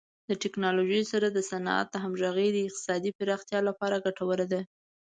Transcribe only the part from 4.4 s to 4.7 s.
ده.